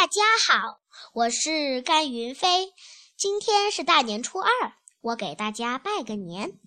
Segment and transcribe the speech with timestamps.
[0.00, 0.80] 大家好，
[1.12, 2.72] 我是甘云飞。
[3.18, 4.50] 今天是大年初二，
[5.02, 6.58] 我给大家拜个年，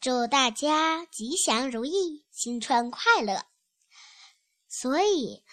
[0.00, 3.44] 祝大家吉祥如意，新春快乐。
[4.68, 5.44] 所以，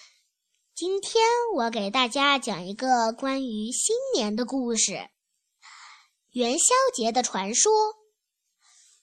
[0.73, 1.23] 今天
[1.57, 5.11] 我给大家讲一个关于新年的故事——
[6.33, 7.71] 元宵节的传说。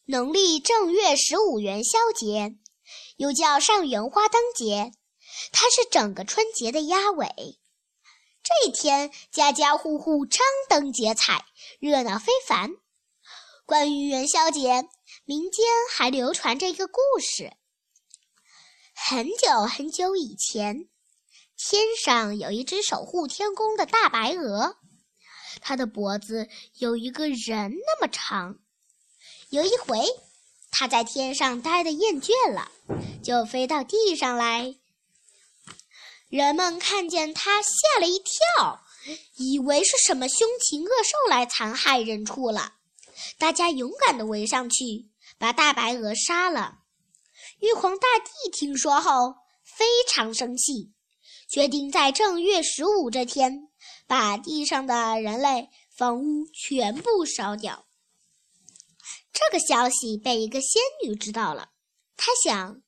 [0.07, 2.57] 农历正月十五元宵节，
[3.17, 4.91] 又叫上元花灯节，
[5.53, 7.61] 它是整个春节的压尾。
[8.49, 11.45] 这一天，家家户户张灯结彩，
[11.81, 12.71] 热闹非凡。
[13.67, 14.89] 关于元宵节，
[15.27, 17.53] 民间还流传着一个故事：
[18.95, 20.89] 很久很久以前，
[21.59, 24.79] 天上有一只守护天宫的大白鹅，
[25.61, 28.61] 它的脖子有一个人那么长。
[29.51, 30.07] 有一回，
[30.71, 32.73] 它在天上待得厌倦了，
[33.23, 34.75] 就飞到地上来。
[36.29, 38.83] 人们看见它，吓了一跳，
[39.37, 42.75] 以为是什么凶禽恶兽来残害人畜了。
[43.39, 45.09] 大家勇敢地围上去，
[45.39, 46.81] 把大白鹅杀了。
[47.61, 50.93] 玉皇大帝听说后非常生气，
[51.49, 53.69] 决定在正月十五这天
[54.07, 57.87] 把地上的人类、房屋全部烧掉。
[59.33, 61.71] 这个消息被一个仙女知道了，
[62.17, 62.83] 她想。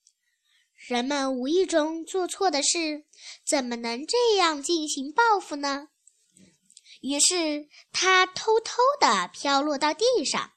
[0.88, 3.04] 人们无意中做错的事，
[3.46, 5.88] 怎么能这样进行报复呢？
[7.02, 10.52] 于是他偷偷地飘落到地上，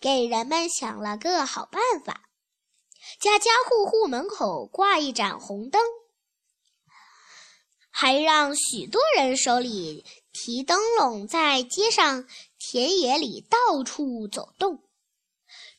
[0.00, 2.22] 给人们想了个好办法：
[3.20, 5.80] 家家户户门口挂一盏红灯，
[7.90, 12.26] 还让许多人手里提灯笼，在街上、
[12.58, 14.82] 田野里到处走动。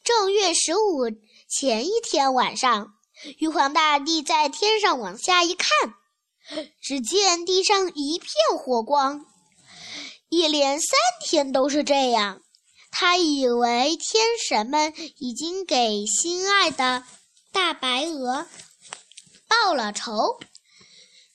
[0.04, 1.10] 正月十五
[1.50, 2.97] 前一天晚上。
[3.40, 5.70] 玉皇大帝在天上往下一看，
[6.82, 9.26] 只见地上一片火光，
[10.30, 12.42] 一连三天都是这样。
[12.90, 17.04] 他以为天神们已经给心爱的
[17.52, 18.48] 大白鹅
[19.48, 20.40] 报了仇，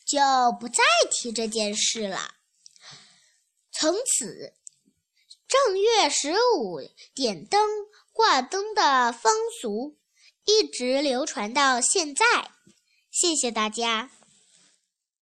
[0.06, 0.18] 就
[0.58, 2.34] 不再提这件事了。
[3.70, 4.54] 从此，
[5.48, 6.80] 正月十五
[7.14, 7.60] 点灯
[8.12, 9.96] 挂灯的风俗。
[10.44, 12.24] 一直流传到现在，
[13.10, 14.10] 谢谢大家。